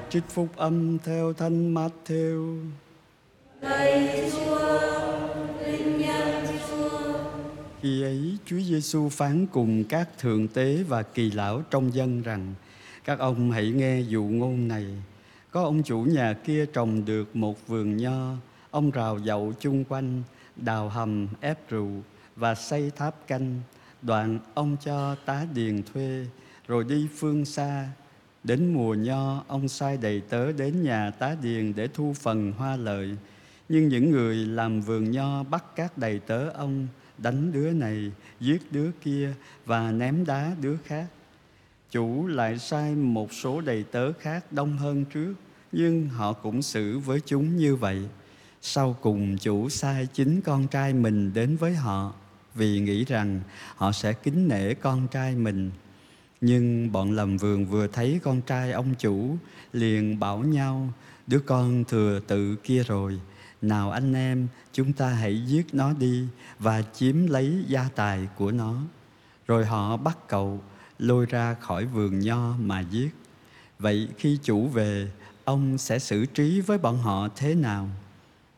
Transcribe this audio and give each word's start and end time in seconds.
Bài 0.00 0.08
trích 0.10 0.28
phúc 0.28 0.48
âm 0.56 0.98
theo 0.98 1.32
Thánh 1.32 1.74
Matthew. 1.74 2.64
Lạy 3.60 4.30
Chúa, 4.32 4.80
linh 5.66 5.98
nhân 5.98 6.46
Chúa. 6.68 7.14
Khi 7.80 8.02
ấy, 8.02 8.38
Chúa 8.46 8.60
Giêsu 8.60 9.08
phán 9.08 9.46
cùng 9.46 9.84
các 9.84 10.08
thượng 10.18 10.48
tế 10.48 10.82
và 10.88 11.02
kỳ 11.02 11.30
lão 11.30 11.62
trong 11.70 11.94
dân 11.94 12.22
rằng: 12.22 12.54
Các 13.04 13.18
ông 13.18 13.50
hãy 13.50 13.70
nghe 13.70 14.00
dụ 14.00 14.24
ngôn 14.24 14.68
này. 14.68 14.86
Có 15.50 15.62
ông 15.62 15.82
chủ 15.82 15.98
nhà 15.98 16.32
kia 16.32 16.66
trồng 16.66 17.04
được 17.04 17.36
một 17.36 17.68
vườn 17.68 17.96
nho, 17.96 18.34
ông 18.70 18.90
rào 18.90 19.18
dậu 19.24 19.52
chung 19.60 19.84
quanh, 19.84 20.22
đào 20.56 20.88
hầm 20.88 21.28
ép 21.40 21.70
rượu 21.70 21.90
và 22.36 22.54
xây 22.54 22.90
tháp 22.96 23.26
canh. 23.26 23.60
Đoạn 24.02 24.38
ông 24.54 24.76
cho 24.84 25.14
tá 25.24 25.46
điền 25.54 25.82
thuê, 25.82 26.26
rồi 26.68 26.84
đi 26.84 27.08
phương 27.16 27.44
xa. 27.44 27.88
Đến 28.44 28.74
mùa 28.74 28.94
nho, 28.94 29.44
ông 29.48 29.68
sai 29.68 29.96
đầy 29.96 30.20
tớ 30.20 30.52
đến 30.52 30.82
nhà 30.82 31.10
tá 31.10 31.36
điền 31.42 31.74
để 31.74 31.88
thu 31.94 32.14
phần 32.20 32.52
hoa 32.52 32.76
lợi. 32.76 33.16
Nhưng 33.68 33.88
những 33.88 34.10
người 34.10 34.36
làm 34.36 34.80
vườn 34.80 35.10
nho 35.10 35.42
bắt 35.42 35.64
các 35.76 35.98
đầy 35.98 36.18
tớ 36.18 36.50
ông 36.50 36.86
đánh 37.18 37.52
đứa 37.52 37.70
này, 37.70 38.12
giết 38.40 38.72
đứa 38.72 38.90
kia 39.02 39.32
và 39.66 39.90
ném 39.90 40.26
đá 40.26 40.52
đứa 40.60 40.76
khác. 40.84 41.06
Chủ 41.90 42.26
lại 42.26 42.58
sai 42.58 42.94
một 42.94 43.32
số 43.32 43.60
đầy 43.60 43.84
tớ 43.90 44.12
khác 44.12 44.52
đông 44.52 44.76
hơn 44.76 45.04
trước, 45.04 45.34
nhưng 45.72 46.08
họ 46.08 46.32
cũng 46.32 46.62
xử 46.62 46.98
với 46.98 47.20
chúng 47.26 47.56
như 47.56 47.76
vậy. 47.76 48.02
Sau 48.62 48.96
cùng 49.00 49.38
chủ 49.38 49.68
sai 49.68 50.08
chính 50.12 50.40
con 50.40 50.68
trai 50.68 50.92
mình 50.92 51.32
đến 51.34 51.56
với 51.56 51.74
họ 51.74 52.12
vì 52.54 52.80
nghĩ 52.80 53.04
rằng 53.04 53.40
họ 53.76 53.92
sẽ 53.92 54.12
kính 54.12 54.48
nể 54.48 54.74
con 54.74 55.08
trai 55.08 55.36
mình. 55.36 55.70
Nhưng 56.40 56.92
bọn 56.92 57.12
làm 57.12 57.36
vườn 57.36 57.66
vừa 57.66 57.86
thấy 57.86 58.20
con 58.22 58.40
trai 58.42 58.72
ông 58.72 58.94
chủ, 58.98 59.36
liền 59.72 60.20
bảo 60.20 60.38
nhau, 60.38 60.92
đứa 61.26 61.38
con 61.38 61.84
thừa 61.84 62.20
tự 62.26 62.56
kia 62.56 62.82
rồi, 62.82 63.20
nào 63.62 63.90
anh 63.90 64.14
em, 64.14 64.48
chúng 64.72 64.92
ta 64.92 65.08
hãy 65.08 65.42
giết 65.46 65.66
nó 65.72 65.92
đi 65.92 66.26
và 66.58 66.82
chiếm 66.82 67.26
lấy 67.26 67.64
gia 67.66 67.88
tài 67.94 68.28
của 68.36 68.50
nó. 68.50 68.82
Rồi 69.46 69.66
họ 69.66 69.96
bắt 69.96 70.18
cậu, 70.28 70.60
lôi 70.98 71.26
ra 71.26 71.54
khỏi 71.54 71.86
vườn 71.86 72.18
nho 72.18 72.56
mà 72.58 72.80
giết. 72.80 73.10
Vậy 73.78 74.08
khi 74.18 74.38
chủ 74.42 74.68
về, 74.68 75.10
ông 75.44 75.78
sẽ 75.78 75.98
xử 75.98 76.26
trí 76.26 76.60
với 76.60 76.78
bọn 76.78 76.98
họ 76.98 77.28
thế 77.36 77.54
nào? 77.54 77.88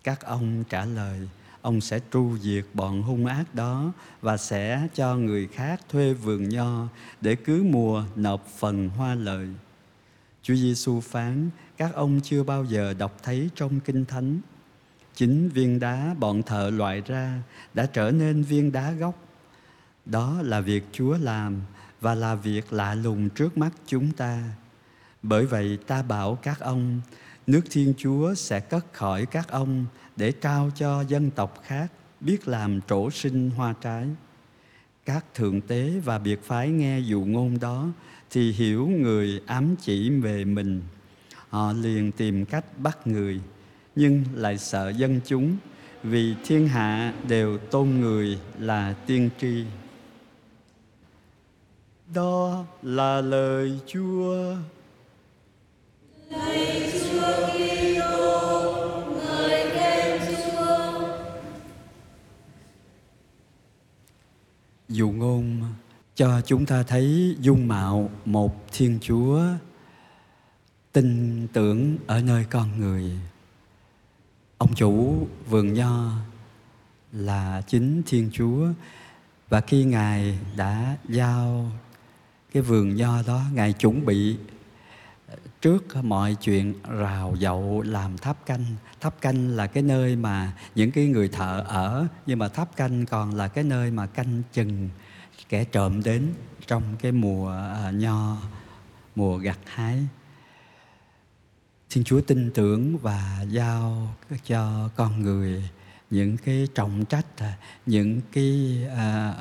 Các 0.04 0.20
ông 0.20 0.64
trả 0.68 0.84
lời 0.84 1.28
ông 1.62 1.80
sẽ 1.80 2.00
tru 2.12 2.38
diệt 2.38 2.64
bọn 2.74 3.02
hung 3.02 3.26
ác 3.26 3.54
đó 3.54 3.92
và 4.20 4.36
sẽ 4.36 4.88
cho 4.94 5.16
người 5.16 5.46
khác 5.46 5.80
thuê 5.88 6.14
vườn 6.14 6.48
nho 6.48 6.88
để 7.20 7.34
cứ 7.34 7.62
mùa 7.62 8.04
nộp 8.16 8.46
phần 8.58 8.88
hoa 8.88 9.14
lợi. 9.14 9.48
Chúa 10.42 10.54
Giêsu 10.54 11.00
phán, 11.00 11.50
các 11.76 11.94
ông 11.94 12.20
chưa 12.24 12.42
bao 12.42 12.64
giờ 12.64 12.94
đọc 12.98 13.18
thấy 13.22 13.50
trong 13.54 13.80
kinh 13.80 14.04
thánh. 14.04 14.40
Chính 15.14 15.48
viên 15.48 15.80
đá 15.80 16.14
bọn 16.18 16.42
thợ 16.42 16.70
loại 16.70 17.02
ra 17.06 17.42
đã 17.74 17.86
trở 17.86 18.10
nên 18.10 18.42
viên 18.42 18.72
đá 18.72 18.90
gốc. 18.92 19.14
Đó 20.06 20.38
là 20.42 20.60
việc 20.60 20.84
chúa 20.92 21.16
làm 21.18 21.60
và 22.00 22.14
là 22.14 22.34
việc 22.34 22.72
lạ 22.72 22.94
lùng 22.94 23.28
trước 23.28 23.58
mắt 23.58 23.70
chúng 23.86 24.12
ta. 24.12 24.42
Bởi 25.22 25.46
vậy 25.46 25.78
ta 25.86 26.02
bảo 26.02 26.34
các 26.34 26.60
ông 26.60 27.00
nước 27.46 27.62
thiên 27.70 27.94
chúa 27.98 28.34
sẽ 28.34 28.60
cất 28.60 28.92
khỏi 28.92 29.26
các 29.26 29.48
ông 29.48 29.84
để 30.16 30.32
trao 30.32 30.70
cho 30.76 31.04
dân 31.08 31.30
tộc 31.30 31.62
khác 31.64 31.92
biết 32.20 32.48
làm 32.48 32.80
trổ 32.88 33.10
sinh 33.10 33.50
hoa 33.50 33.74
trái. 33.80 34.06
Các 35.04 35.24
thượng 35.34 35.60
tế 35.60 35.92
và 36.04 36.18
biệt 36.18 36.42
phái 36.44 36.68
nghe 36.68 36.98
dụ 36.98 37.20
ngôn 37.20 37.58
đó 37.60 37.88
thì 38.30 38.52
hiểu 38.52 38.88
người 38.88 39.40
ám 39.46 39.74
chỉ 39.80 40.10
về 40.10 40.44
mình. 40.44 40.82
Họ 41.48 41.72
liền 41.72 42.12
tìm 42.12 42.44
cách 42.44 42.78
bắt 42.78 43.06
người, 43.06 43.40
nhưng 43.96 44.24
lại 44.34 44.58
sợ 44.58 44.88
dân 44.88 45.20
chúng, 45.24 45.56
vì 46.02 46.34
thiên 46.44 46.68
hạ 46.68 47.14
đều 47.28 47.58
tôn 47.58 47.88
người 47.88 48.38
là 48.58 48.94
tiên 49.06 49.30
tri. 49.40 49.64
Đó 52.14 52.64
là 52.82 53.20
lời 53.20 53.80
chúa. 53.86 54.56
Cho 66.22 66.40
chúng 66.40 66.66
ta 66.66 66.82
thấy 66.82 67.36
dung 67.40 67.68
mạo 67.68 68.10
một 68.24 68.66
thiên 68.72 68.98
chúa, 69.00 69.42
tin 70.92 71.46
tưởng 71.52 71.98
ở 72.06 72.22
nơi 72.22 72.44
con 72.50 72.80
người. 72.80 73.10
Ông 74.58 74.74
chủ 74.74 75.26
vườn 75.48 75.74
nho 75.74 76.12
là 77.12 77.62
chính 77.66 78.02
thiên 78.06 78.30
chúa, 78.32 78.66
và 79.48 79.60
khi 79.60 79.84
ngài 79.84 80.38
đã 80.56 80.96
giao 81.08 81.70
cái 82.52 82.62
vườn 82.62 82.96
nho 82.96 83.22
đó, 83.22 83.42
ngài 83.52 83.72
chuẩn 83.72 84.06
bị 84.06 84.36
trước 85.60 85.96
mọi 86.04 86.34
chuyện 86.34 86.74
rào 86.98 87.36
dậu 87.38 87.82
làm 87.86 88.18
tháp 88.18 88.46
canh. 88.46 88.64
Tháp 89.00 89.20
canh 89.20 89.48
là 89.48 89.66
cái 89.66 89.82
nơi 89.82 90.16
mà 90.16 90.52
những 90.74 90.90
cái 90.90 91.06
người 91.06 91.28
thợ 91.28 91.64
ở, 91.66 92.06
nhưng 92.26 92.38
mà 92.38 92.48
tháp 92.48 92.76
canh 92.76 93.06
còn 93.06 93.34
là 93.34 93.48
cái 93.48 93.64
nơi 93.64 93.90
mà 93.90 94.06
canh 94.06 94.42
chừng 94.52 94.88
kẻ 95.52 95.64
trộm 95.64 96.02
đến 96.02 96.32
trong 96.66 96.82
cái 97.00 97.12
mùa 97.12 97.50
à, 97.50 97.90
nho 97.90 98.36
mùa 99.16 99.36
gặt 99.36 99.58
hái 99.66 100.06
Thiên 101.90 102.04
Chúa 102.04 102.20
tin 102.20 102.50
tưởng 102.54 102.98
và 102.98 103.44
giao 103.48 104.14
cho 104.46 104.90
con 104.96 105.22
người 105.22 105.70
những 106.10 106.36
cái 106.36 106.68
trọng 106.74 107.04
trách, 107.04 107.26
à, 107.36 107.58
những 107.86 108.20
cái 108.32 108.78
à, 108.96 109.34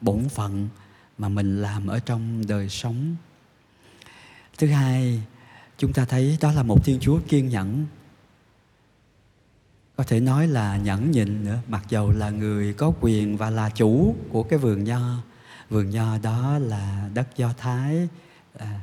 bổn 0.00 0.28
phận 0.28 0.68
mà 1.18 1.28
mình 1.28 1.62
làm 1.62 1.86
ở 1.86 1.98
trong 1.98 2.42
đời 2.48 2.68
sống. 2.68 3.16
Thứ 4.58 4.66
hai, 4.66 5.22
chúng 5.78 5.92
ta 5.92 6.04
thấy 6.04 6.38
đó 6.40 6.52
là 6.52 6.62
một 6.62 6.84
Thiên 6.84 7.00
Chúa 7.00 7.20
kiên 7.28 7.48
nhẫn. 7.48 7.86
Có 9.96 10.04
thể 10.04 10.20
nói 10.20 10.48
là 10.48 10.76
nhẫn 10.76 11.10
nhịn 11.10 11.44
nữa, 11.44 11.58
mặc 11.68 11.84
dầu 11.88 12.10
là 12.10 12.30
người 12.30 12.72
có 12.72 12.92
quyền 13.00 13.36
và 13.36 13.50
là 13.50 13.70
chủ 13.70 14.14
của 14.30 14.42
cái 14.42 14.58
vườn 14.58 14.84
nho. 14.84 15.22
Vườn 15.70 15.90
nho 15.90 16.18
đó 16.18 16.58
là 16.58 17.08
đất 17.14 17.36
Do 17.36 17.52
Thái, 17.58 18.08
à, 18.58 18.80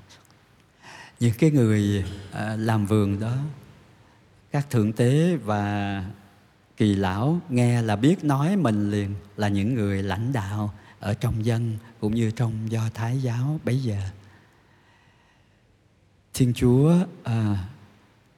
những 1.20 1.34
cái 1.40 1.52
người 1.52 2.06
à, 2.32 2.56
làm 2.56 2.86
vườn 2.86 3.20
đó 3.20 3.36
các 4.52 4.70
thượng 4.70 4.94
tế 4.94 5.36
và 5.36 6.04
kỳ 6.78 6.96
lão 6.96 7.40
nghe 7.50 7.82
là 7.82 7.96
biết 7.96 8.24
nói 8.24 8.56
mình 8.56 8.92
liền 8.92 9.16
là 9.38 9.48
những 9.48 9.74
người 9.74 10.04
lãnh 10.04 10.34
đạo 10.34 10.74
ở 11.00 11.14
trong 11.14 11.46
dân 11.46 11.78
cũng 12.00 12.16
như 12.16 12.32
trong 12.32 12.72
do 12.72 12.82
thái 12.94 13.22
giáo 13.22 13.60
bấy 13.64 13.84
giờ. 13.84 14.00
Thiên 16.34 16.54
chúa 16.54 16.94
à, 17.24 17.68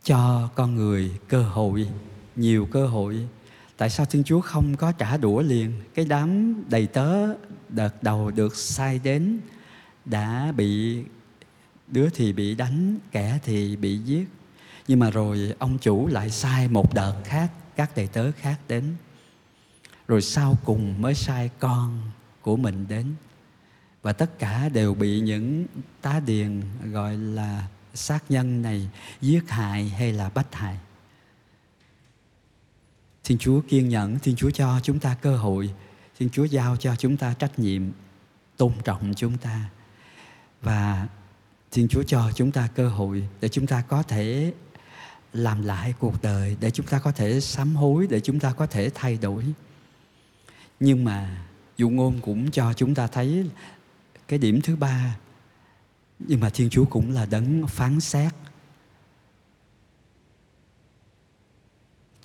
cho 0.03 0.49
con 0.55 0.75
người 0.75 1.11
cơ 1.27 1.43
hội 1.43 1.89
nhiều 2.35 2.67
cơ 2.71 2.88
hội 2.88 3.27
tại 3.79 3.90
sao 3.90 4.06
thiên 4.06 4.23
chúa 4.23 4.41
không 4.41 4.75
có 4.75 4.91
trả 4.91 5.17
đũa 5.17 5.41
liền? 5.41 5.73
Cái 5.94 6.06
đám 6.06 6.56
đầy 6.69 6.88
tớ 6.88 7.28
đợt 7.69 8.03
đầu 8.03 8.31
được 8.31 8.56
sai 8.56 9.00
đến, 9.03 9.40
đã 10.06 10.51
bị 10.57 11.03
đứa 11.88 12.09
thì 12.09 12.34
bị 12.34 12.56
đánh, 12.56 12.97
kẻ 13.12 13.39
thì 13.44 13.75
bị 13.75 13.97
giết. 13.97 14.28
Nhưng 14.88 15.00
mà 15.00 15.09
rồi 15.09 15.53
ông 15.59 15.78
chủ 15.78 16.07
lại 16.07 16.29
sai 16.29 16.68
một 16.68 16.94
đợt 16.94 17.16
khác, 17.23 17.51
các 17.75 17.95
đầy 17.95 18.07
tớ 18.07 18.31
khác 18.31 18.59
đến. 18.68 18.84
Rồi 20.07 20.22
sau 20.22 20.57
cùng 20.66 21.01
mới 21.01 21.16
sai 21.16 21.50
con 21.59 22.01
của 22.41 22.57
mình 22.57 22.85
đến. 22.89 23.13
Và 24.01 24.13
tất 24.13 24.39
cả 24.39 24.69
đều 24.69 24.94
bị 24.94 25.19
những 25.19 25.66
tá 26.01 26.19
điền 26.25 26.62
gọi 26.91 27.18
là 27.18 27.68
sát 27.94 28.23
nhân 28.29 28.62
này 28.62 28.89
giết 29.22 29.50
hại 29.50 29.89
hay 29.89 30.13
là 30.13 30.30
bách 30.30 30.56
hại 30.56 30.77
thiên 33.29 33.37
chúa 33.37 33.61
kiên 33.67 33.89
nhẫn 33.89 34.19
thiên 34.19 34.35
chúa 34.35 34.49
cho 34.49 34.79
chúng 34.83 34.99
ta 34.99 35.15
cơ 35.21 35.37
hội 35.37 35.73
thiên 36.19 36.29
chúa 36.29 36.43
giao 36.43 36.77
cho 36.77 36.95
chúng 36.95 37.17
ta 37.17 37.33
trách 37.33 37.59
nhiệm 37.59 37.83
tôn 38.57 38.71
trọng 38.83 39.13
chúng 39.15 39.37
ta 39.37 39.69
và 40.61 41.07
Thiên 41.71 41.87
Chúa 41.87 42.03
cho 42.03 42.31
chúng 42.35 42.51
ta 42.51 42.67
cơ 42.75 42.89
hội 42.89 43.29
để 43.41 43.49
chúng 43.49 43.67
ta 43.67 43.81
có 43.81 44.03
thể 44.03 44.53
làm 45.33 45.61
lại 45.61 45.93
cuộc 45.99 46.21
đời, 46.21 46.57
để 46.59 46.71
chúng 46.71 46.85
ta 46.85 46.99
có 46.99 47.11
thể 47.11 47.41
sám 47.41 47.75
hối, 47.75 48.07
để 48.09 48.19
chúng 48.19 48.39
ta 48.39 48.53
có 48.53 48.67
thể 48.67 48.89
thay 48.95 49.17
đổi. 49.21 49.45
Nhưng 50.79 51.03
mà 51.03 51.45
dụ 51.77 51.89
ngôn 51.89 52.21
cũng 52.21 52.51
cho 52.51 52.73
chúng 52.73 52.95
ta 52.95 53.07
thấy 53.07 53.49
cái 54.27 54.39
điểm 54.39 54.61
thứ 54.61 54.75
ba 54.75 55.17
nhưng 56.19 56.39
mà 56.39 56.49
Thiên 56.49 56.69
Chúa 56.69 56.85
cũng 56.85 57.11
là 57.11 57.25
đấng 57.25 57.67
phán 57.67 57.99
xét. 57.99 58.33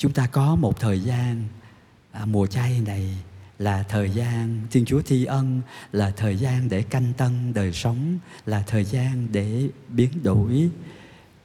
Chúng 0.04 0.12
ta 0.12 0.26
có 0.26 0.56
một 0.56 0.80
thời 0.80 1.00
gian 1.00 1.44
à, 2.12 2.26
mùa 2.26 2.46
chay 2.46 2.80
này 2.86 3.08
là 3.58 3.82
thời 3.82 4.10
gian 4.10 4.60
Thiên 4.70 4.84
Chúa 4.84 5.02
thi 5.02 5.24
ân 5.24 5.60
là 5.92 6.10
thời 6.10 6.36
gian 6.36 6.68
để 6.68 6.82
canh 6.82 7.12
tân 7.16 7.54
đời 7.54 7.72
sống 7.72 8.18
là 8.46 8.62
thời 8.66 8.84
gian 8.84 9.28
để 9.32 9.68
biến 9.88 10.10
đổi 10.22 10.70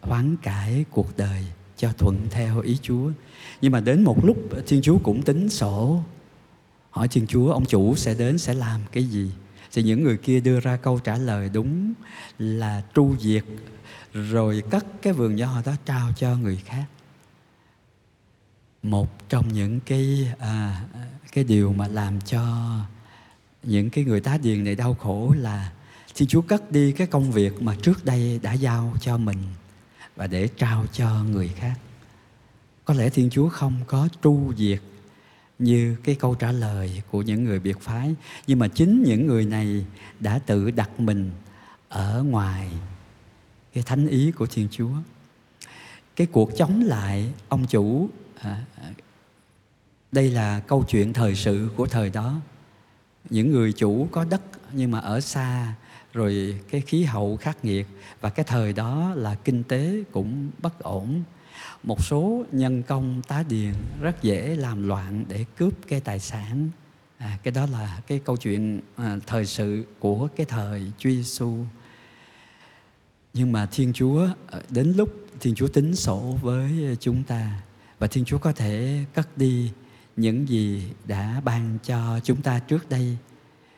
hoán 0.02 0.38
cải 0.38 0.86
cuộc 0.92 1.18
đời 1.18 1.46
cho 1.78 1.92
thuận 1.98 2.28
theo 2.32 2.62
ý 2.62 2.78
Chúa. 2.82 3.12
Nhưng 3.62 3.72
mà 3.72 3.80
đến 3.80 4.04
một 4.04 4.26
lúc 4.26 4.38
Thiên 4.68 4.82
Chúa 4.82 4.98
cũng 5.04 5.22
tính 5.22 5.50
sổ 5.50 6.04
hỏi 6.90 7.08
Thiên 7.08 7.28
Chúa 7.28 7.52
ông 7.52 7.66
chủ 7.66 7.96
sẽ 7.96 8.14
đến 8.14 8.38
sẽ 8.38 8.54
làm 8.54 8.82
cái 8.92 9.04
gì? 9.04 9.32
Thì 9.72 9.84
những 9.84 10.04
người 10.04 10.18
kia 10.18 10.40
đưa 10.40 10.60
ra 10.60 10.78
câu 10.78 11.00
trả 11.00 11.18
lời 11.18 11.50
đúng 11.54 11.94
là 12.40 12.84
tru 12.96 13.16
diệt 13.20 13.44
rồi 14.14 14.64
cất 14.70 14.86
cái 15.02 15.14
vườn 15.14 15.36
nho 15.36 15.62
đó 15.66 15.72
trao 15.86 16.10
cho 16.18 16.36
người 16.36 16.62
khác. 16.66 16.86
Một 18.84 19.30
trong 19.30 19.54
những 19.54 19.80
cái 19.80 20.28
à, 20.40 20.84
cái 21.32 21.44
điều 21.44 21.74
mà 21.74 21.88
làm 21.88 22.22
cho 22.22 22.76
những 23.64 23.90
cái 23.90 24.04
người 24.04 24.22
tá 24.22 24.38
điền 24.38 24.64
này 24.64 24.76
đau 24.76 24.94
khổ 24.94 25.34
là 25.38 25.72
Thiên 26.16 26.28
Chúa 26.28 26.42
cất 26.42 26.72
đi 26.72 26.92
cái 26.92 27.08
công 27.08 27.32
việc 27.32 27.62
mà 27.62 27.76
trước 27.82 28.06
đây 28.06 28.40
đã 28.44 28.54
giao 28.54 28.94
cho 29.02 29.18
mình 29.18 29.38
và 30.16 30.28
để 30.28 30.48
trao 30.48 30.86
cho 30.94 31.24
người 31.24 31.48
khác. 31.48 31.80
Có 32.86 32.94
lẽ 32.94 33.10
Thiên 33.10 33.30
Chúa 33.30 33.50
không 33.50 33.74
có 33.88 34.08
tru 34.24 34.54
diệt 34.58 34.82
như 35.60 35.96
cái 36.04 36.16
câu 36.16 36.36
trả 36.36 36.52
lời 36.52 37.02
của 37.12 37.22
những 37.22 37.44
người 37.44 37.60
biệt 37.60 37.80
phái 37.82 38.16
nhưng 38.48 38.60
mà 38.60 38.68
chính 38.68 39.04
những 39.04 39.28
người 39.28 39.46
này 39.46 39.86
đã 40.20 40.40
tự 40.40 40.72
đặt 40.72 41.00
mình 41.00 41.32
ở 41.90 42.24
ngoài 42.24 42.72
cái 43.74 43.84
thánh 43.84 44.08
ý 44.08 44.32
của 44.32 44.46
Thiên 44.46 44.68
Chúa. 44.72 44.92
Cái 46.16 46.28
cuộc 46.28 46.52
chống 46.58 46.82
lại 46.82 47.34
ông 47.50 47.66
chủ 47.68 48.10
À, 48.42 48.58
à, 48.82 48.92
đây 50.12 50.30
là 50.30 50.60
câu 50.60 50.84
chuyện 50.88 51.14
thời 51.14 51.36
sự 51.36 51.70
của 51.76 51.86
thời 51.86 52.10
đó. 52.10 52.42
Những 53.30 53.52
người 53.52 53.74
chủ 53.74 54.08
có 54.12 54.26
đất 54.30 54.42
nhưng 54.74 54.92
mà 54.92 55.00
ở 55.00 55.20
xa 55.20 55.74
rồi 56.14 56.60
cái 56.70 56.82
khí 56.82 57.04
hậu 57.04 57.38
khắc 57.38 57.66
nghiệt 57.66 57.88
và 58.22 58.30
cái 58.30 58.44
thời 58.44 58.74
đó 58.74 59.14
là 59.16 59.36
kinh 59.36 59.64
tế 59.64 60.04
cũng 60.12 60.52
bất 60.62 60.80
ổn. 60.80 61.24
Một 61.84 62.04
số 62.04 62.46
nhân 62.52 62.84
công 62.84 63.22
tá 63.28 63.44
điền 63.50 63.74
rất 64.02 64.24
dễ 64.24 64.56
làm 64.56 64.88
loạn 64.88 65.26
để 65.28 65.46
cướp 65.58 65.74
cái 65.88 66.00
tài 66.00 66.20
sản. 66.20 66.70
À, 67.18 67.38
cái 67.44 67.52
đó 67.52 67.66
là 67.72 68.02
cái 68.08 68.20
câu 68.26 68.38
chuyện 68.38 68.82
à, 68.96 69.18
thời 69.28 69.46
sự 69.46 69.84
của 70.00 70.28
cái 70.36 70.46
thời 70.46 70.92
Chúa 70.98 71.10
Giêsu 71.10 71.58
nhưng 73.34 73.52
mà 73.52 73.66
Thiên 73.66 73.94
Chúa 73.94 74.28
ờ, 74.48 74.62
đến 74.70 74.94
lúc 74.98 75.10
Thiên 75.40 75.56
Chúa 75.56 75.68
tính 75.68 75.96
sổ 75.96 76.38
với 76.42 76.86
ờ, 76.88 76.96
chúng 76.96 77.24
ta 77.24 77.62
và 78.00 78.08
Thiên 78.08 78.26
Chúa 78.26 78.38
có 78.38 78.52
thể 78.52 79.06
cất 79.14 79.38
đi 79.38 79.72
những 80.16 80.50
gì 80.50 80.92
đã 81.08 81.42
ban 81.46 81.78
cho 81.84 82.20
chúng 82.24 82.42
ta 82.42 82.60
trước 82.60 82.90
đây. 82.90 83.18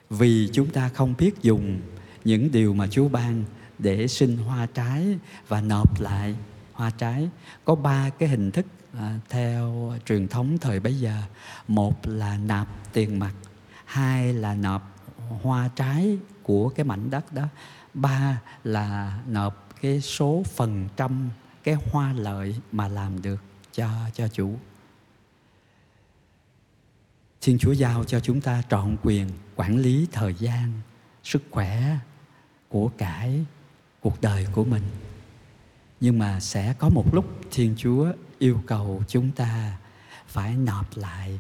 Vì 0.10 0.50
chúng 0.54 0.70
ta 0.70 0.90
không 0.90 1.14
biết 1.18 1.42
dùng 1.42 1.82
những 2.24 2.52
điều 2.52 2.74
mà 2.74 2.88
Chúa 2.88 3.08
ban 3.10 3.44
để 3.80 4.08
sinh 4.08 4.38
hoa 4.38 4.66
trái 4.66 5.18
và 5.48 5.62
nộp 5.62 6.02
lại 6.02 6.36
hoa 6.74 6.90
trái. 6.90 7.30
Có 7.66 7.76
ba 7.76 8.10
cái 8.10 8.30
hình 8.30 8.52
thức 8.52 8.66
à, 8.98 9.20
theo 9.30 9.94
truyền 10.06 10.28
thống 10.28 10.58
thời 10.62 10.80
bấy 10.80 11.00
giờ. 11.00 11.22
Một 11.68 12.08
là 12.08 12.38
nạp 12.38 12.68
tiền 12.94 13.20
mặt 13.20 13.34
hai 13.86 14.34
là 14.34 14.56
nộp 14.56 14.98
hoa 15.44 15.70
trái 15.76 16.18
của 16.44 16.70
cái 16.70 16.84
mảnh 16.84 17.10
đất 17.10 17.34
đó 17.34 17.44
ba 17.94 18.42
là 18.64 19.20
nộp 19.28 19.70
cái 19.82 20.02
số 20.02 20.44
phần 20.56 20.88
trăm 20.98 21.30
cái 21.64 21.76
hoa 21.92 22.14
lợi 22.14 22.56
mà 22.72 22.88
làm 22.88 23.22
được 23.22 23.51
cho 23.74 23.90
cho 24.14 24.28
chủ. 24.28 24.56
Thiên 27.42 27.58
Chúa 27.58 27.72
giao 27.72 28.04
cho 28.04 28.20
chúng 28.20 28.42
ta 28.42 28.64
trọn 28.70 28.98
quyền 29.04 29.30
quản 29.56 29.78
lý 29.78 30.08
thời 30.12 30.34
gian, 30.34 30.72
sức 31.24 31.44
khỏe, 31.52 31.98
của 32.70 32.92
cải, 32.98 33.46
cuộc 34.02 34.22
đời 34.22 34.48
của 34.52 34.64
mình. 34.64 34.84
Nhưng 36.00 36.20
mà 36.20 36.40
sẽ 36.40 36.74
có 36.80 36.90
một 36.90 37.14
lúc 37.14 37.26
thiên 37.52 37.76
chúa 37.78 38.12
yêu 38.40 38.62
cầu 38.66 39.04
chúng 39.08 39.32
ta 39.32 39.78
phải 40.28 40.56
nộp 40.56 40.98
lại 40.98 41.40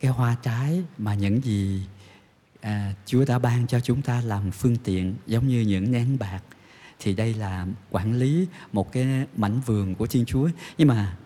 cái 0.00 0.10
hoa 0.10 0.36
trái 0.42 0.82
mà 0.98 1.14
những 1.14 1.40
gì 1.44 1.86
à, 2.60 2.94
chúa 3.06 3.24
đã 3.24 3.38
ban 3.38 3.66
cho 3.66 3.80
chúng 3.80 4.02
ta 4.02 4.20
làm 4.20 4.50
phương 4.50 4.76
tiện 4.76 5.14
giống 5.26 5.48
như 5.48 5.60
những 5.60 5.92
nén 5.92 6.18
bạc. 6.18 6.42
Thì 6.98 7.14
đây 7.14 7.34
là 7.34 7.66
quản 7.90 8.14
lý 8.14 8.46
một 8.72 8.92
cái 8.92 9.26
mảnh 9.36 9.60
vườn 9.66 9.94
của 9.94 10.06
thiên 10.06 10.24
chúa. 10.24 10.48
Nhưng 10.78 10.88
mà 10.88 11.16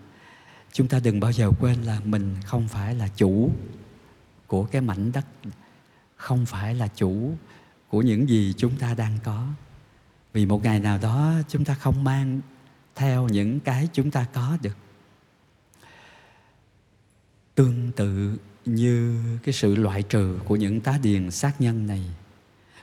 chúng 0.76 0.88
ta 0.88 1.00
đừng 1.00 1.20
bao 1.20 1.32
giờ 1.32 1.50
quên 1.60 1.82
là 1.82 2.00
mình 2.04 2.36
không 2.44 2.68
phải 2.68 2.94
là 2.94 3.08
chủ 3.08 3.50
của 4.46 4.64
cái 4.64 4.82
mảnh 4.82 5.12
đất, 5.12 5.26
không 6.16 6.46
phải 6.46 6.74
là 6.74 6.88
chủ 6.88 7.34
của 7.88 8.02
những 8.02 8.28
gì 8.28 8.54
chúng 8.56 8.76
ta 8.76 8.94
đang 8.94 9.18
có. 9.24 9.46
Vì 10.32 10.46
một 10.46 10.64
ngày 10.64 10.80
nào 10.80 10.98
đó 10.98 11.34
chúng 11.48 11.64
ta 11.64 11.74
không 11.74 12.04
mang 12.04 12.40
theo 12.94 13.28
những 13.28 13.60
cái 13.60 13.88
chúng 13.92 14.10
ta 14.10 14.26
có 14.32 14.58
được. 14.62 14.76
Tương 17.54 17.92
tự 17.92 18.36
như 18.64 19.22
cái 19.42 19.52
sự 19.52 19.76
loại 19.76 20.02
trừ 20.02 20.38
của 20.44 20.56
những 20.56 20.80
tá 20.80 20.98
điền 21.02 21.30
sát 21.30 21.60
nhân 21.60 21.86
này, 21.86 22.04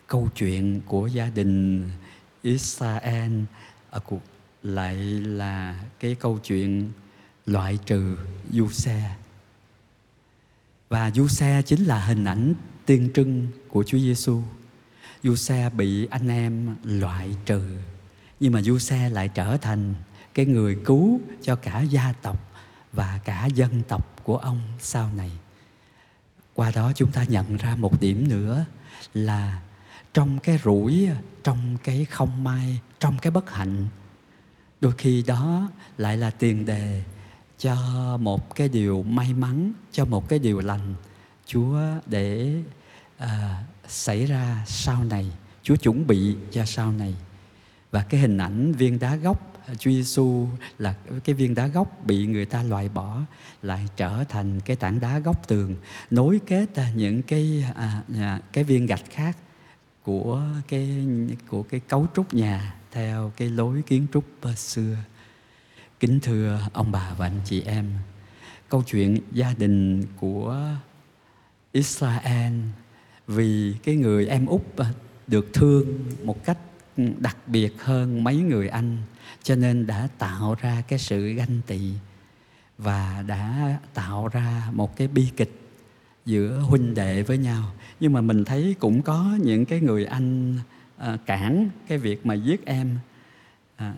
câu 0.07 0.29
chuyện 0.35 0.81
của 0.85 1.07
gia 1.07 1.29
đình 1.29 1.89
Israel 2.41 3.41
ở 3.89 3.99
cuộc 3.99 4.21
lại 4.63 4.95
là 5.21 5.83
cái 5.99 6.15
câu 6.15 6.39
chuyện 6.43 6.91
loại 7.45 7.77
trừ 7.85 8.17
du 8.51 8.69
xe 8.69 9.15
và 10.89 11.11
du 11.11 11.27
xe 11.27 11.61
chính 11.61 11.83
là 11.83 12.05
hình 12.05 12.25
ảnh 12.25 12.53
tiên 12.85 13.09
trưng 13.13 13.47
của 13.69 13.83
Chúa 13.83 13.97
Giêsu. 13.97 14.41
Du 15.23 15.35
xe 15.35 15.69
bị 15.69 16.05
anh 16.05 16.27
em 16.27 16.75
loại 16.83 17.35
trừ, 17.45 17.77
nhưng 18.39 18.53
mà 18.53 18.61
du 18.61 18.79
xe 18.79 19.09
lại 19.09 19.29
trở 19.29 19.57
thành 19.57 19.93
cái 20.33 20.45
người 20.45 20.77
cứu 20.85 21.21
cho 21.41 21.55
cả 21.55 21.81
gia 21.81 22.13
tộc 22.21 22.51
và 22.93 23.19
cả 23.25 23.45
dân 23.45 23.81
tộc 23.87 24.23
của 24.23 24.37
ông 24.37 24.61
sau 24.79 25.09
này 25.17 25.31
qua 26.53 26.71
đó 26.71 26.91
chúng 26.95 27.11
ta 27.11 27.23
nhận 27.23 27.57
ra 27.57 27.75
một 27.75 28.01
điểm 28.01 28.27
nữa 28.27 28.65
là 29.13 29.61
trong 30.13 30.39
cái 30.39 30.59
rủi, 30.63 31.09
trong 31.43 31.77
cái 31.83 32.05
không 32.05 32.43
may, 32.43 32.79
trong 32.99 33.17
cái 33.21 33.31
bất 33.31 33.51
hạnh, 33.51 33.87
đôi 34.81 34.93
khi 34.97 35.23
đó 35.27 35.71
lại 35.97 36.17
là 36.17 36.29
tiền 36.29 36.65
đề 36.65 37.03
cho 37.63 38.17
một 38.21 38.55
cái 38.55 38.69
điều 38.69 39.03
may 39.03 39.33
mắn 39.33 39.73
cho 39.91 40.05
một 40.05 40.29
cái 40.29 40.39
điều 40.39 40.59
lành 40.59 40.95
chúa 41.45 41.79
để 42.05 42.53
à, 43.17 43.63
xảy 43.87 44.25
ra 44.25 44.63
sau 44.67 45.03
này 45.03 45.31
chúa 45.61 45.75
chuẩn 45.75 46.07
bị 46.07 46.35
cho 46.51 46.65
sau 46.65 46.91
này 46.91 47.15
và 47.91 48.03
cái 48.03 48.21
hình 48.21 48.37
ảnh 48.37 48.71
viên 48.71 48.99
đá 48.99 49.15
gốc 49.15 49.53
à, 49.67 49.73
Chúa 49.73 49.91
Giêsu 49.91 50.47
là 50.77 50.95
cái 51.23 51.35
viên 51.35 51.55
đá 51.55 51.67
gốc 51.67 52.05
bị 52.05 52.25
người 52.25 52.45
ta 52.45 52.63
loại 52.63 52.89
bỏ 52.89 53.19
lại 53.61 53.87
trở 53.95 54.23
thành 54.29 54.59
cái 54.59 54.75
tảng 54.75 54.99
đá 54.99 55.19
góc 55.19 55.47
tường 55.47 55.75
nối 56.11 56.39
kết 56.45 56.75
à, 56.75 56.91
những 56.95 57.21
cái 57.21 57.65
à, 57.75 58.01
à, 58.17 58.39
cái 58.53 58.63
viên 58.63 58.85
gạch 58.85 59.09
khác 59.09 59.37
của 60.03 60.41
cái 60.67 61.07
của 61.47 61.63
cái 61.63 61.79
cấu 61.79 62.07
trúc 62.15 62.33
nhà 62.33 62.75
theo 62.91 63.31
cái 63.37 63.49
lối 63.49 63.81
kiến 63.81 64.07
trúc 64.13 64.23
à, 64.41 64.55
xưa. 64.55 64.95
Kính 66.03 66.19
thưa 66.19 66.59
ông 66.73 66.91
bà 66.91 67.13
và 67.17 67.25
anh 67.25 67.39
chị 67.45 67.61
em, 67.61 67.85
câu 68.69 68.83
chuyện 68.83 69.17
gia 69.31 69.53
đình 69.57 70.03
của 70.19 70.67
Israel 71.71 72.53
vì 73.27 73.75
cái 73.83 73.95
người 73.95 74.27
em 74.27 74.45
út 74.45 74.61
à, 74.77 74.85
được 75.27 75.53
thương 75.53 75.99
một 76.23 76.45
cách 76.45 76.57
đặc 77.19 77.37
biệt 77.47 77.73
hơn 77.83 78.23
mấy 78.23 78.37
người 78.37 78.67
anh 78.67 78.97
cho 79.43 79.55
nên 79.55 79.87
đã 79.87 80.07
tạo 80.17 80.55
ra 80.61 80.83
cái 80.87 80.99
sự 80.99 81.27
ganh 81.33 81.61
tị 81.67 81.91
và 82.77 83.23
đã 83.27 83.77
tạo 83.93 84.27
ra 84.27 84.69
một 84.73 84.95
cái 84.95 85.07
bi 85.07 85.27
kịch 85.37 85.61
giữa 86.25 86.59
huynh 86.59 86.93
đệ 86.93 87.21
với 87.23 87.37
nhau. 87.37 87.71
Nhưng 87.99 88.13
mà 88.13 88.21
mình 88.21 88.45
thấy 88.45 88.75
cũng 88.79 89.01
có 89.01 89.37
những 89.41 89.65
cái 89.65 89.79
người 89.79 90.05
anh 90.05 90.57
à, 90.97 91.17
cản 91.25 91.69
cái 91.87 91.97
việc 91.97 92.25
mà 92.25 92.33
giết 92.33 92.65
em 92.65 92.97
à, 93.75 93.93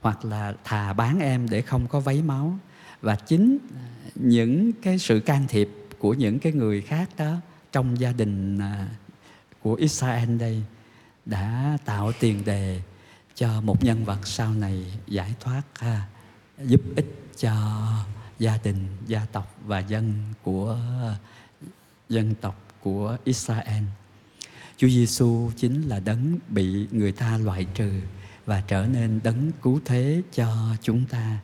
hoặc 0.00 0.24
là 0.24 0.54
thà 0.64 0.92
bán 0.92 1.20
em 1.20 1.48
để 1.50 1.62
không 1.62 1.86
có 1.88 2.00
vấy 2.00 2.22
máu 2.22 2.58
và 3.00 3.16
chính 3.16 3.58
những 4.14 4.72
cái 4.72 4.98
sự 4.98 5.20
can 5.20 5.44
thiệp 5.48 5.70
của 5.98 6.14
những 6.14 6.38
cái 6.38 6.52
người 6.52 6.80
khác 6.80 7.10
đó 7.16 7.36
trong 7.72 8.00
gia 8.00 8.12
đình 8.12 8.58
à, 8.58 8.88
của 9.62 9.74
Israel 9.74 10.36
đây 10.36 10.62
đã 11.26 11.78
tạo 11.84 12.12
tiền 12.20 12.44
đề 12.44 12.80
cho 13.34 13.60
một 13.60 13.84
nhân 13.84 14.04
vật 14.04 14.26
sau 14.26 14.54
này 14.54 14.98
giải 15.06 15.34
thoát 15.40 15.62
ha, 15.78 16.06
giúp 16.64 16.80
ích 16.96 17.24
cho 17.36 17.52
gia 18.38 18.58
đình, 18.64 18.86
gia 19.06 19.24
tộc 19.32 19.56
và 19.66 19.78
dân 19.78 20.14
của 20.42 20.78
dân 22.08 22.34
tộc 22.40 22.62
của 22.80 23.16
Israel. 23.24 23.84
Chúa 24.76 24.88
Giêsu 24.88 25.50
chính 25.56 25.88
là 25.88 26.00
đấng 26.00 26.38
bị 26.48 26.88
người 26.90 27.12
ta 27.12 27.38
loại 27.38 27.66
trừ 27.74 27.92
và 28.50 28.60
trở 28.60 28.86
nên 28.86 29.20
đấng 29.22 29.50
cứu 29.62 29.80
thế 29.84 30.22
cho 30.32 30.76
chúng 30.82 31.04
ta. 31.06 31.38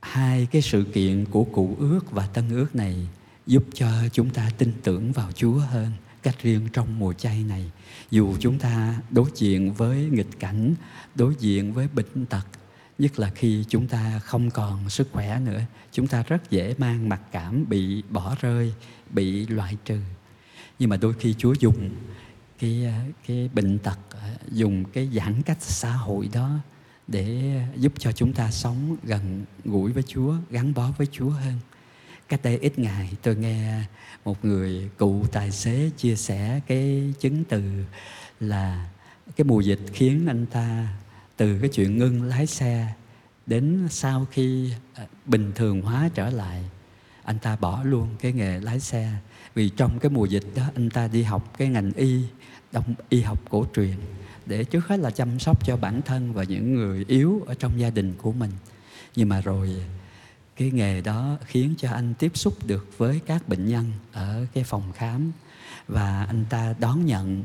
Hai 0.00 0.46
cái 0.50 0.62
sự 0.62 0.84
kiện 0.92 1.24
của 1.30 1.44
cụ 1.44 1.76
ước 1.78 2.10
và 2.10 2.26
tân 2.26 2.48
ước 2.48 2.74
này 2.74 3.08
giúp 3.46 3.64
cho 3.74 3.88
chúng 4.12 4.30
ta 4.30 4.50
tin 4.58 4.72
tưởng 4.82 5.12
vào 5.12 5.32
Chúa 5.32 5.52
hơn 5.58 5.92
cách 6.22 6.42
riêng 6.42 6.68
trong 6.72 6.98
mùa 6.98 7.12
chay 7.12 7.44
này. 7.44 7.70
Dù 8.10 8.36
chúng 8.40 8.58
ta 8.58 9.00
đối 9.10 9.30
diện 9.34 9.72
với 9.72 10.08
nghịch 10.12 10.40
cảnh, 10.40 10.74
đối 11.14 11.34
diện 11.38 11.72
với 11.72 11.88
bệnh 11.88 12.26
tật, 12.26 12.46
nhất 12.98 13.18
là 13.18 13.30
khi 13.34 13.64
chúng 13.68 13.86
ta 13.86 14.18
không 14.18 14.50
còn 14.50 14.90
sức 14.90 15.08
khỏe 15.12 15.40
nữa, 15.40 15.60
chúng 15.92 16.06
ta 16.06 16.22
rất 16.22 16.50
dễ 16.50 16.74
mang 16.78 17.08
mặc 17.08 17.20
cảm 17.32 17.64
bị 17.68 18.02
bỏ 18.10 18.36
rơi, 18.40 18.74
bị 19.10 19.46
loại 19.46 19.76
trừ. 19.84 20.00
Nhưng 20.78 20.90
mà 20.90 20.96
đôi 20.96 21.14
khi 21.14 21.34
Chúa 21.38 21.54
dùng 21.60 21.90
cái 22.58 22.92
cái 23.26 23.50
bệnh 23.54 23.78
tật 23.78 23.98
ờ, 24.10 24.30
dùng 24.50 24.84
cái 24.84 25.08
giãn 25.14 25.42
cách 25.42 25.58
xã 25.60 25.92
hội 25.92 26.28
đó 26.32 26.58
để 27.06 27.54
giúp 27.76 27.92
cho 27.98 28.12
chúng 28.12 28.32
ta 28.32 28.50
sống 28.50 28.96
gần 29.02 29.44
gũi 29.64 29.92
với 29.92 30.02
Chúa, 30.02 30.34
gắn 30.50 30.74
bó 30.74 30.90
với 30.98 31.06
Chúa 31.12 31.28
hơn. 31.28 31.54
Cách 32.28 32.40
đây 32.42 32.58
ít 32.58 32.78
ngày 32.78 33.12
tôi 33.22 33.36
nghe 33.36 33.82
một 34.24 34.44
người 34.44 34.90
cụ 34.96 35.24
tài 35.32 35.50
xế 35.50 35.90
chia 35.96 36.16
sẻ 36.16 36.60
cái 36.66 37.14
chứng 37.20 37.44
từ 37.44 37.62
là 38.40 38.88
cái 39.36 39.44
mùa 39.44 39.60
dịch 39.60 39.80
khiến 39.92 40.26
anh 40.26 40.46
ta 40.46 40.88
từ 41.36 41.58
cái 41.60 41.68
chuyện 41.68 41.98
ngưng 41.98 42.22
lái 42.22 42.46
xe 42.46 42.92
đến 43.46 43.86
sau 43.90 44.26
khi 44.30 44.72
ờ, 44.94 45.06
bình 45.26 45.52
thường 45.54 45.82
hóa 45.82 46.10
trở 46.14 46.30
lại 46.30 46.64
anh 47.26 47.38
ta 47.38 47.56
bỏ 47.56 47.82
luôn 47.84 48.08
cái 48.20 48.32
nghề 48.32 48.60
lái 48.60 48.80
xe. 48.80 49.12
Vì 49.54 49.68
trong 49.68 49.98
cái 49.98 50.10
mùa 50.10 50.26
dịch 50.26 50.44
đó, 50.54 50.62
anh 50.74 50.90
ta 50.90 51.08
đi 51.08 51.22
học 51.22 51.54
cái 51.58 51.68
ngành 51.68 51.92
y, 51.92 52.22
đông, 52.72 52.94
y 53.08 53.20
học 53.20 53.38
cổ 53.50 53.66
truyền, 53.74 53.96
để 54.46 54.64
trước 54.64 54.88
hết 54.88 55.00
là 55.00 55.10
chăm 55.10 55.38
sóc 55.38 55.66
cho 55.66 55.76
bản 55.76 56.02
thân 56.02 56.32
và 56.32 56.44
những 56.44 56.74
người 56.74 57.04
yếu 57.08 57.44
ở 57.46 57.54
trong 57.54 57.80
gia 57.80 57.90
đình 57.90 58.14
của 58.22 58.32
mình. 58.32 58.50
Nhưng 59.16 59.28
mà 59.28 59.40
rồi, 59.40 59.70
cái 60.56 60.70
nghề 60.70 61.00
đó 61.00 61.36
khiến 61.46 61.74
cho 61.78 61.90
anh 61.90 62.14
tiếp 62.14 62.32
xúc 62.34 62.66
được 62.66 62.98
với 62.98 63.20
các 63.26 63.48
bệnh 63.48 63.68
nhân 63.68 63.92
ở 64.12 64.46
cái 64.54 64.64
phòng 64.64 64.92
khám 64.92 65.32
và 65.88 66.24
anh 66.24 66.44
ta 66.50 66.74
đón 66.78 67.06
nhận 67.06 67.44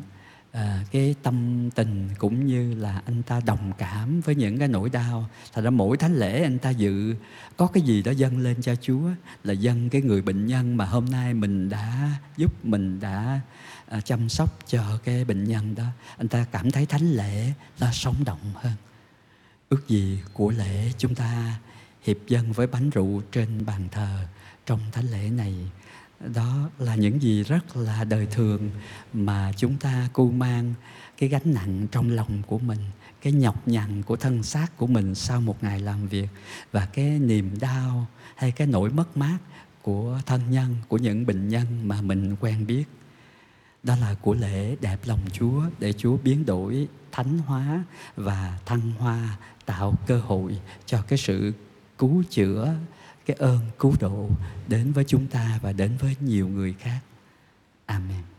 à, 0.52 0.84
cái 0.92 1.16
tâm 1.24 1.70
tình 1.76 2.10
cũng 2.18 2.46
như 2.46 2.74
là 2.74 3.02
anh 3.06 3.24
ta 3.24 3.42
đồng 3.46 3.72
cảm 3.78 4.22
với 4.22 4.36
những 4.36 4.60
cái 4.60 4.68
nỗi 4.68 4.90
đau. 4.90 5.30
Thật 5.54 5.62
ra 5.62 5.70
mỗi 5.70 5.98
thánh 5.98 6.16
lễ 6.16 6.44
anh 6.44 6.58
ta 6.58 6.70
dự 6.70 7.16
có 7.58 7.68
cái 7.68 7.84
gì 7.84 8.04
đó 8.04 8.12
dâng 8.12 8.38
lên 8.38 8.62
cho 8.62 8.76
chúa 8.76 9.10
là 9.44 9.54
dâng 9.54 9.90
cái 9.90 10.02
người 10.02 10.22
bệnh 10.22 10.46
nhân 10.46 10.78
mà 10.78 10.86
hôm 10.86 11.06
nay 11.06 11.34
mình 11.34 11.70
đã 11.70 12.10
giúp 12.38 12.66
mình 12.66 13.00
đã 13.00 13.40
à, 13.88 14.02
chăm 14.02 14.30
sóc 14.30 14.60
cho 14.68 15.00
cái 15.04 15.26
bệnh 15.26 15.44
nhân 15.44 15.76
đó. 15.76 15.86
Anh 16.18 16.28
ta 16.28 16.46
cảm 16.52 16.72
thấy 16.72 16.86
thánh 16.86 17.12
lễ 17.12 17.54
nó 17.80 17.92
sống 17.92 18.24
động 18.26 18.54
hơn. 18.56 18.74
Ước 19.70 19.88
gì 19.88 20.20
của 20.34 20.52
lễ 20.52 20.92
chúng 20.98 21.16
ta 21.16 21.60
hiệp 22.04 22.18
dân 22.28 22.52
với 22.52 22.68
bánh 22.68 22.90
rượu 22.90 23.22
trên 23.32 23.66
bàn 23.66 23.88
thờ 23.92 24.26
trong 24.66 24.80
thánh 24.92 25.06
lễ 25.06 25.30
này 25.30 25.54
đó 26.34 26.70
là 26.80 26.96
những 26.96 27.22
gì 27.22 27.44
rất 27.44 27.78
là 27.78 28.04
đời 28.04 28.26
thường 28.26 28.70
mà 29.14 29.52
chúng 29.58 29.78
ta 29.78 30.10
cu 30.14 30.32
mang 30.32 30.74
cái 31.18 31.30
gánh 31.30 31.54
nặng 31.54 31.88
trong 31.92 32.10
lòng 32.10 32.42
của 32.48 32.60
mình, 32.60 32.80
cái 33.22 33.34
nhọc 33.34 33.68
nhằn 33.68 34.04
của 34.04 34.16
thân 34.16 34.44
xác 34.44 34.78
của 34.78 34.88
mình 34.88 35.16
sau 35.16 35.42
một 35.42 35.64
ngày 35.64 35.80
làm 35.80 36.08
việc 36.08 36.28
và 36.72 36.86
cái 36.86 37.20
niềm 37.20 37.60
đau 37.60 38.08
hay 38.36 38.52
cái 38.52 38.68
nỗi 38.68 38.90
mất 38.90 39.18
mát 39.18 39.38
của 39.82 40.22
thân 40.26 40.42
nhân, 40.52 40.76
của 40.88 40.98
những 40.98 41.26
bệnh 41.26 41.50
nhân 41.50 41.66
mà 41.88 42.02
mình 42.02 42.36
quen 42.40 42.68
biết. 42.68 42.84
Đó 43.84 43.96
là 43.96 44.16
của 44.22 44.34
lễ 44.34 44.76
đẹp 44.82 45.00
lòng 45.06 45.20
Chúa 45.34 45.64
để 45.80 45.94
Chúa 45.94 46.18
biến 46.24 46.46
đổi 46.46 46.88
thánh 47.12 47.38
hóa 47.38 47.84
và 48.16 48.60
thăng 48.66 48.92
hoa, 49.00 49.38
tạo 49.66 49.96
cơ 50.08 50.20
hội 50.20 50.60
cho 50.86 51.02
cái 51.02 51.18
sự 51.18 51.54
cứu 51.98 52.24
chữa 52.30 52.76
cái 53.26 53.38
ơn 53.40 53.60
cứu 53.80 53.96
độ 54.00 54.30
đến 54.68 54.92
với 54.92 55.04
chúng 55.08 55.28
ta 55.28 55.60
và 55.62 55.74
đến 55.74 55.98
với 56.00 56.16
nhiều 56.20 56.48
người 56.48 56.74
khác. 56.80 57.00
Amen. 57.86 58.31